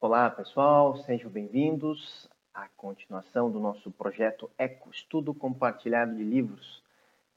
Olá 0.00 0.28
pessoal, 0.30 0.96
sejam 1.04 1.30
bem-vindos 1.30 2.28
à 2.52 2.66
continuação 2.76 3.48
do 3.48 3.60
nosso 3.60 3.92
projeto 3.92 4.50
Eco, 4.58 4.90
Estudo 4.90 5.32
Compartilhado 5.32 6.16
de 6.16 6.24
Livros. 6.24 6.82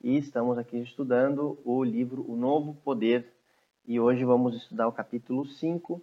E 0.01 0.17
estamos 0.17 0.57
aqui 0.57 0.77
estudando 0.81 1.59
o 1.63 1.83
livro 1.83 2.25
O 2.27 2.35
Novo 2.35 2.73
Poder 2.83 3.31
e 3.87 3.99
hoje 3.99 4.25
vamos 4.25 4.55
estudar 4.55 4.87
o 4.87 4.91
capítulo 4.91 5.45
5, 5.45 6.01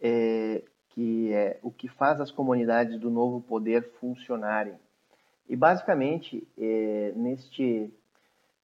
é, 0.00 0.62
que 0.90 1.32
é 1.32 1.58
o 1.62 1.72
que 1.72 1.88
faz 1.88 2.20
as 2.20 2.30
comunidades 2.30 3.00
do 3.00 3.10
Novo 3.10 3.40
Poder 3.40 3.82
funcionarem. 3.98 4.74
E 5.48 5.56
basicamente, 5.56 6.46
é, 6.56 7.12
neste, 7.16 7.90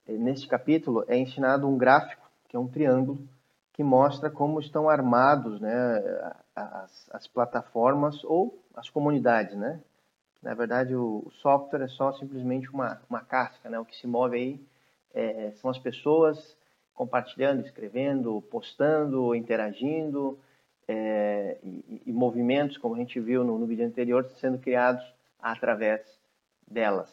neste 0.08 0.46
capítulo 0.46 1.04
é 1.08 1.16
ensinado 1.16 1.68
um 1.68 1.76
gráfico, 1.76 2.28
que 2.48 2.56
é 2.56 2.58
um 2.58 2.68
triângulo, 2.68 3.18
que 3.72 3.82
mostra 3.82 4.30
como 4.30 4.60
estão 4.60 4.88
armados 4.88 5.60
né, 5.60 6.30
as, 6.54 7.10
as 7.10 7.26
plataformas 7.26 8.22
ou 8.24 8.58
as 8.74 8.88
comunidades. 8.88 9.56
Né? 9.56 9.80
Na 10.42 10.54
verdade, 10.54 10.94
o, 10.94 11.28
software 11.40 11.82
é 11.82 11.88
só 11.88 12.12
simplesmente 12.12 12.70
uma, 12.70 13.00
uma 13.10 13.20
casca. 13.20 13.68
Né? 13.68 13.78
O 13.78 13.84
que 13.84 13.96
se 13.96 14.06
move 14.06 14.36
aí 14.36 14.60
é, 15.12 15.52
são 15.56 15.70
as 15.70 15.78
pessoas 15.78 16.56
compartilhando, 16.94 17.64
escrevendo, 17.64 18.40
postando, 18.42 19.34
interagindo, 19.34 20.38
é, 20.86 21.58
e, 21.62 22.02
e, 22.06 22.12
movimentos, 22.12 22.76
como 22.78 22.94
a 22.94 22.98
gente 22.98 23.18
viu 23.18 23.42
no, 23.42 23.58
no 23.58 23.66
vídeo 23.66 23.86
anterior, 23.86 24.24
sendo 24.40 24.58
criados 24.58 25.02
através 25.40 26.00
delas. 26.70 27.10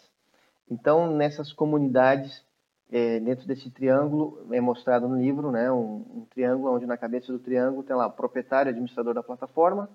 Então, 0.70 1.12
nessas 1.12 1.52
comunidades 1.52 2.46
é, 2.92 3.20
dentro 3.22 3.48
desse 3.48 3.70
triângulo 3.70 4.46
é 4.52 4.60
mostrado 4.60 5.08
no 5.08 5.18
livro, 5.18 5.50
né, 5.50 5.72
um, 5.72 6.06
um, 6.14 6.28
triângulo 6.30 6.76
onde 6.76 6.86
na 6.86 6.98
cabeça 6.98 7.32
do 7.32 7.40
triângulo 7.40 7.84
tem 7.84 7.96
lá 7.96 8.08
o 8.08 8.12
proprietário, 8.12 8.70
administrador 8.70 9.14
da 9.14 9.24
plataforma, 9.24 9.90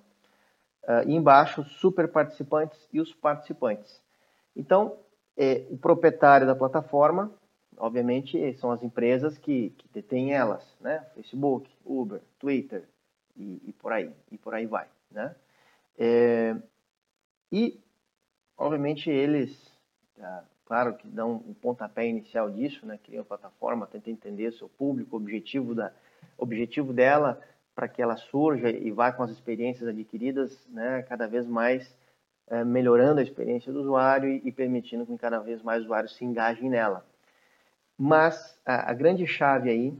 uh, 0.84 1.06
e 1.06 1.14
embaixo 1.14 1.60
os 1.60 1.72
super 1.78 2.08
participantes 2.08 2.88
e 2.90 2.98
os 2.98 3.12
participantes. 3.12 4.00
Então, 4.56 4.96
é, 5.36 5.66
o 5.70 5.76
proprietário 5.76 6.46
da 6.46 6.54
plataforma, 6.54 7.30
obviamente, 7.76 8.54
são 8.54 8.70
as 8.70 8.82
empresas 8.82 9.36
que, 9.36 9.70
que 9.76 9.86
detêm 9.92 10.32
elas, 10.32 10.64
né, 10.80 11.04
Facebook, 11.14 11.70
Uber, 11.84 12.22
Twitter 12.38 12.88
e, 13.36 13.60
e 13.66 13.72
por 13.74 13.92
aí, 13.92 14.10
e 14.32 14.38
por 14.38 14.54
aí 14.54 14.64
vai, 14.64 14.88
né. 15.10 15.36
É, 15.98 16.56
e, 17.52 17.78
obviamente, 18.56 19.10
eles 19.10 19.54
uh, 20.16 20.55
claro 20.66 20.94
que 20.94 21.08
dão 21.08 21.42
um 21.46 21.54
pontapé 21.54 22.06
inicial 22.06 22.50
disso, 22.50 22.84
né? 22.84 22.98
Cria 23.02 23.20
uma 23.20 23.24
plataforma, 23.24 23.86
tenta 23.86 24.10
entender 24.10 24.52
seu 24.52 24.68
público, 24.68 25.16
objetivo 25.16 25.74
da 25.74 25.92
objetivo 26.36 26.92
dela 26.92 27.40
para 27.74 27.88
que 27.88 28.02
ela 28.02 28.16
surja 28.16 28.70
e 28.70 28.90
vá 28.90 29.12
com 29.12 29.22
as 29.22 29.30
experiências 29.30 29.88
adquiridas, 29.88 30.66
né? 30.68 31.02
Cada 31.02 31.26
vez 31.26 31.46
mais 31.46 31.94
é, 32.48 32.64
melhorando 32.64 33.20
a 33.20 33.22
experiência 33.22 33.72
do 33.72 33.80
usuário 33.80 34.28
e, 34.28 34.42
e, 34.44 34.52
permitindo 34.52 35.06
que 35.06 35.16
cada 35.18 35.38
vez 35.40 35.62
mais 35.62 35.82
usuários 35.82 36.16
se 36.16 36.24
engajem 36.24 36.70
nela. 36.70 37.04
Mas 37.98 38.58
a, 38.64 38.90
a 38.90 38.94
grande 38.94 39.26
chave 39.26 39.70
aí, 39.70 39.98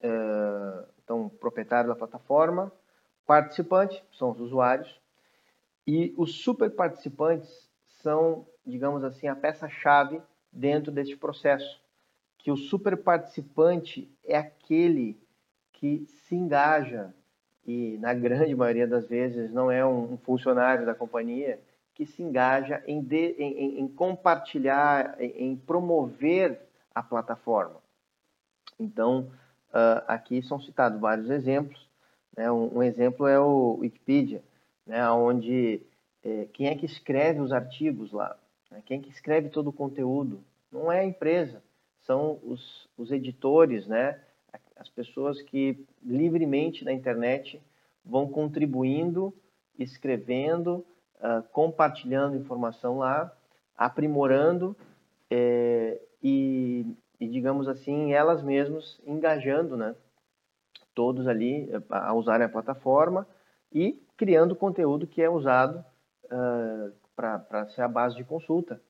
é, 0.00 0.84
então, 1.02 1.28
proprietário 1.28 1.88
da 1.88 1.96
plataforma, 1.96 2.72
participante, 3.26 4.02
são 4.12 4.30
os 4.30 4.40
usuários, 4.40 5.00
e 5.86 6.14
os 6.16 6.42
super 6.42 6.70
participantes 6.70 7.68
são 8.02 8.46
digamos 8.68 9.02
assim, 9.02 9.26
a 9.26 9.34
peça-chave 9.34 10.20
dentro 10.52 10.92
deste 10.92 11.16
processo. 11.16 11.80
Que 12.36 12.50
o 12.50 12.56
super 12.56 12.96
participante 12.96 14.08
é 14.24 14.36
aquele 14.36 15.18
que 15.72 16.06
se 16.06 16.34
engaja, 16.34 17.14
e 17.66 17.98
na 17.98 18.14
grande 18.14 18.54
maioria 18.54 18.86
das 18.86 19.08
vezes 19.08 19.52
não 19.52 19.70
é 19.70 19.84
um 19.84 20.16
funcionário 20.18 20.86
da 20.86 20.94
companhia, 20.94 21.60
que 21.94 22.06
se 22.06 22.22
engaja 22.22 22.82
em, 22.86 23.02
de, 23.02 23.34
em, 23.38 23.80
em 23.80 23.88
compartilhar, 23.88 25.20
em, 25.20 25.50
em, 25.50 25.56
promover 25.56 26.60
a 26.94 27.02
plataforma. 27.02 27.76
Então, 28.78 29.30
uh, 29.70 30.04
aqui 30.06 30.40
são 30.40 30.60
citados 30.60 31.00
vários 31.00 31.28
exemplos. 31.28 31.88
Né? 32.36 32.50
Um, 32.52 32.78
um, 32.78 32.82
exemplo 32.84 33.26
é 33.26 33.38
o 33.40 33.78
Wikipedia, 33.80 34.42
né? 34.86 35.10
onde 35.10 35.82
é, 36.24 36.46
quem 36.52 36.68
é 36.68 36.76
que 36.76 36.86
escreve 36.86 37.40
os 37.40 37.52
artigos 37.52 38.12
lá? 38.12 38.36
Né? 38.70 38.82
Quem 38.84 39.00
que 39.00 39.10
escreve 39.10 39.48
todo 39.48 39.68
o 39.68 39.72
conteúdo? 39.72 40.42
Não 40.70 40.90
é 40.90 41.00
a 41.00 41.04
empresa, 41.04 41.62
são 42.02 42.38
os, 42.42 42.88
os 42.96 43.10
editores, 43.10 43.86
né? 43.86 44.20
as 44.76 44.88
pessoas 44.88 45.42
que 45.42 45.84
livremente 46.02 46.84
na 46.84 46.92
internet 46.92 47.60
vão 48.04 48.28
contribuindo, 48.28 49.34
escrevendo, 49.78 50.84
uh, 51.16 51.42
compartilhando 51.52 52.36
informação 52.36 52.98
lá, 52.98 53.32
aprimorando 53.76 54.76
é, 55.30 56.00
e, 56.22 56.86
e, 57.20 57.28
digamos 57.28 57.68
assim, 57.68 58.12
elas 58.12 58.42
mesmas 58.42 59.00
engajando, 59.06 59.76
né? 59.76 59.94
Todos 60.94 61.28
ali 61.28 61.70
eh, 61.70 61.80
a 61.90 62.12
usarem 62.12 62.46
a 62.46 62.48
plataforma 62.48 63.26
e 63.72 64.02
criando 64.16 64.56
conteúdo 64.56 65.06
que 65.06 65.22
é 65.22 65.30
usado 65.30 65.84
uh, 66.24 66.92
para 67.18 67.66
ser 67.70 67.82
a 67.82 67.88
base 67.88 68.14
de 68.14 68.22
consulta. 68.22 68.80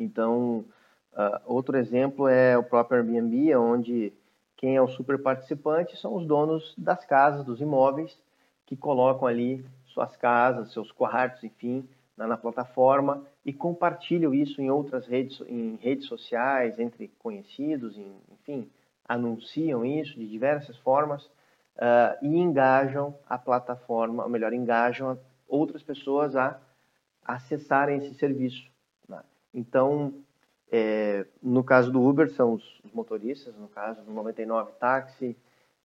Então, 0.00 0.64
uh, 1.12 1.40
outro 1.46 1.76
exemplo 1.76 2.26
é 2.26 2.58
o 2.58 2.64
próprio 2.64 2.98
Airbnb, 2.98 3.54
onde 3.54 4.12
quem 4.56 4.74
é 4.74 4.82
o 4.82 4.88
super 4.88 5.22
participante 5.22 5.96
são 5.96 6.16
os 6.16 6.26
donos 6.26 6.74
das 6.76 7.04
casas, 7.04 7.44
dos 7.44 7.60
imóveis, 7.60 8.18
que 8.66 8.76
colocam 8.76 9.28
ali 9.28 9.64
suas 9.86 10.16
casas, 10.16 10.72
seus 10.72 10.90
quartos, 10.90 11.44
enfim, 11.44 11.88
na, 12.16 12.26
na 12.26 12.36
plataforma 12.36 13.24
e 13.44 13.52
compartilham 13.52 14.34
isso 14.34 14.60
em 14.60 14.68
outras 14.68 15.06
redes, 15.06 15.40
em 15.46 15.76
redes 15.76 16.06
sociais, 16.06 16.80
entre 16.80 17.08
conhecidos, 17.20 17.96
em, 17.96 18.16
enfim, 18.32 18.68
anunciam 19.08 19.84
isso 19.84 20.18
de 20.18 20.26
diversas 20.26 20.76
formas 20.78 21.24
uh, 21.76 22.18
e 22.20 22.36
engajam 22.36 23.14
a 23.28 23.38
plataforma, 23.38 24.24
ou 24.24 24.28
melhor, 24.28 24.52
engajam 24.52 25.16
outras 25.46 25.82
pessoas 25.82 26.34
a 26.34 26.58
acessarem 27.26 27.98
esse 27.98 28.14
serviço. 28.14 28.70
Né? 29.08 29.22
Então, 29.52 30.14
é, 30.70 31.26
no 31.42 31.62
caso 31.64 31.90
do 31.90 32.02
Uber, 32.02 32.30
são 32.30 32.54
os, 32.54 32.80
os, 32.84 32.92
motoristas, 32.92 33.54
no 33.56 33.68
caso 33.68 34.02
do 34.02 34.12
99 34.12 34.72
Táxi, 34.78 35.36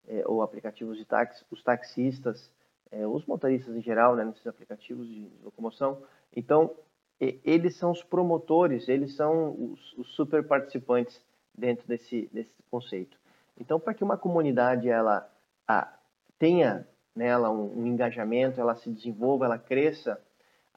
é, 0.08 0.24
ou 0.26 0.42
aplicativos 0.42 0.98
de 0.98 1.06
táxi, 1.06 1.46
os 1.52 1.64
taxistas, 1.64 2.52
é, 2.92 3.06
os 3.06 3.26
motoristas 3.26 3.76
em 3.76 3.82
geral, 3.82 4.16
né, 4.16 4.26
nesses 4.26 4.46
aplicativos 4.48 5.08
de, 5.08 5.30
de 5.30 5.44
locomoção. 5.44 6.02
Então, 6.36 6.72
eles 7.20 7.76
são 7.76 7.92
os 7.92 8.02
promotores, 8.02 8.90
eles 8.90 9.16
são 9.16 9.52
os, 9.52 9.94
os 9.94 10.08
super 10.16 10.44
participantes 10.44 11.22
dentro 11.56 11.88
desse, 11.88 12.28
desse 12.34 12.52
conceito. 12.70 13.16
Então, 13.60 13.80
para 13.80 13.94
que 13.94 14.04
uma 14.04 14.18
comunidade 14.18 14.90
ela 14.90 15.30
a, 15.68 15.94
tenha 16.40 16.88
nela 17.16 17.52
um, 17.52 17.82
um 17.82 17.86
engajamento, 17.86 18.60
ela 18.60 18.76
se 18.76 18.90
desenvolva, 18.90 19.46
ela 19.46 19.60
cresça, 19.60 20.20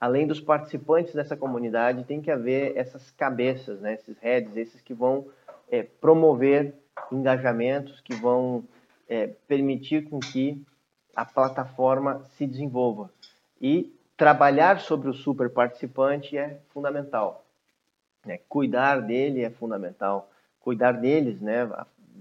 além 0.00 0.27
dos 0.27 0.41
participantes 0.41 1.15
dessa 1.15 1.37
comunidade, 1.37 2.05
tem 2.05 2.21
que 2.21 2.31
haver 2.31 2.77
essas 2.77 3.10
cabeças, 3.12 3.81
né, 3.81 3.94
esses 3.94 4.19
heads, 4.19 4.56
esses 4.56 4.81
que 4.81 4.93
vão 4.94 5.27
é, 5.71 5.82
promover 5.82 6.75
engajamentos, 7.10 8.00
que 8.00 8.15
vão 8.15 8.65
é, 9.09 9.28
permitir 9.49 10.09
com 10.09 10.19
que 10.21 10.62
a 11.15 11.25
plataforma 11.25 12.25
se 12.37 12.47
desenvolva. 12.47 13.10
E 13.60 13.94
trabalhar 14.16 14.81
sobre 14.81 15.09
o 15.09 15.15
super 15.15 15.50
participante 15.50 16.37
é 16.37 16.61
fundamental. 16.72 17.44
Né? 18.25 18.38
Cuidar 18.49 19.00
dele 19.00 19.43
é 19.43 19.50
fundamental. 19.50 20.31
Cuidar 20.61 20.93
deles, 20.93 21.41
né? 21.41 21.69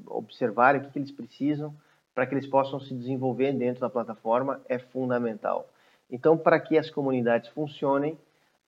observar 0.08 0.76
o 0.76 0.82
que, 0.82 0.92
que 0.92 1.00
eles 1.00 1.12
precisam 1.12 1.74
para 2.14 2.26
que 2.26 2.36
eles 2.36 2.48
possam 2.48 2.80
se 2.80 2.94
desenvolver 2.94 3.54
dentro 3.54 3.82
da 3.82 3.90
plataforma 3.90 4.62
é 4.70 4.78
fundamental. 4.78 5.68
Então, 6.14 6.38
para 6.38 6.60
que 6.60 6.78
as 6.78 6.92
comunidades 6.92 7.50
funcionem, 7.50 8.16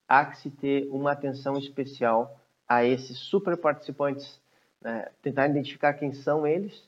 há 0.08 0.26
que 0.26 0.40
se 0.40 0.50
ter 0.50 0.88
uma 0.90 1.12
atenção 1.12 1.56
especial 1.60 2.36
a 2.68 2.84
esses 2.84 3.20
super 3.20 3.56
participantes, 3.56 4.42
né? 4.82 5.10
tentar 5.22 5.48
identificar 5.48 5.94
quem 5.94 6.12
são 6.12 6.48
eles 6.48 6.84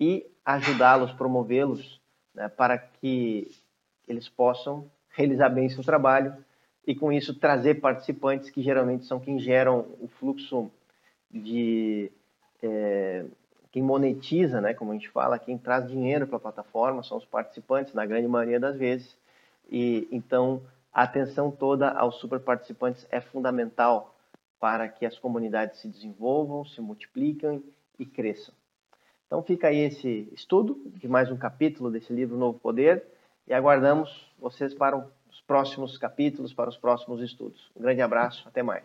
e 0.00 0.24
ajudá-los, 0.42 1.12
promovê-los, 1.12 2.00
né? 2.34 2.48
para 2.48 2.78
que 2.78 3.54
eles 4.08 4.30
possam 4.30 4.90
realizar 5.10 5.50
bem 5.50 5.68
seu 5.68 5.84
trabalho 5.84 6.34
e, 6.86 6.94
com 6.94 7.12
isso, 7.12 7.38
trazer 7.38 7.74
participantes 7.74 8.48
que 8.48 8.62
geralmente 8.62 9.04
são 9.04 9.20
quem 9.20 9.38
geram 9.38 9.80
o 10.00 10.08
fluxo 10.08 10.70
de. 11.30 12.10
É, 12.62 13.26
quem 13.70 13.82
monetiza, 13.82 14.62
né, 14.62 14.72
como 14.72 14.92
a 14.92 14.94
gente 14.94 15.10
fala, 15.10 15.38
quem 15.38 15.58
traz 15.58 15.86
dinheiro 15.86 16.26
para 16.26 16.38
a 16.38 16.40
plataforma 16.40 17.02
são 17.02 17.18
os 17.18 17.26
participantes, 17.26 17.92
na 17.92 18.06
grande 18.06 18.26
maioria 18.26 18.58
das 18.58 18.74
vezes. 18.78 19.14
E 19.68 20.08
então 20.10 20.62
a 20.92 21.02
atenção 21.02 21.50
toda 21.50 21.90
aos 21.90 22.16
super 22.16 22.40
participantes 22.40 23.06
é 23.10 23.20
fundamental 23.20 24.16
para 24.58 24.88
que 24.88 25.06
as 25.06 25.18
comunidades 25.18 25.80
se 25.80 25.88
desenvolvam, 25.88 26.64
se 26.64 26.80
multipliquem 26.80 27.62
e 27.98 28.04
cresçam. 28.04 28.54
Então 29.26 29.42
fica 29.42 29.68
aí 29.68 29.78
esse 29.78 30.28
estudo 30.32 30.80
de 30.86 31.06
mais 31.06 31.30
um 31.30 31.36
capítulo 31.36 31.90
desse 31.90 32.12
livro 32.12 32.36
Novo 32.36 32.58
Poder 32.58 33.04
e 33.46 33.52
aguardamos 33.52 34.32
vocês 34.38 34.74
para 34.74 34.96
os 34.96 35.40
próximos 35.46 35.98
capítulos, 35.98 36.54
para 36.54 36.70
os 36.70 36.76
próximos 36.76 37.20
estudos. 37.20 37.70
Um 37.76 37.82
grande 37.82 38.00
abraço, 38.00 38.48
até 38.48 38.62
mais. 38.62 38.84